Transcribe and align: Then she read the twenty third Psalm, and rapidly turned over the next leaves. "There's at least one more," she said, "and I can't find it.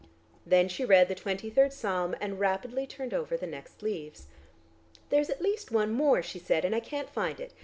Then 0.47 0.67
she 0.67 0.83
read 0.83 1.09
the 1.09 1.13
twenty 1.13 1.51
third 1.51 1.71
Psalm, 1.71 2.15
and 2.19 2.39
rapidly 2.39 2.87
turned 2.87 3.13
over 3.13 3.37
the 3.37 3.45
next 3.45 3.83
leaves. 3.83 4.25
"There's 5.11 5.29
at 5.29 5.43
least 5.43 5.69
one 5.69 5.91
more," 5.93 6.23
she 6.23 6.39
said, 6.39 6.65
"and 6.65 6.73
I 6.73 6.79
can't 6.79 7.07
find 7.11 7.39
it. 7.39 7.53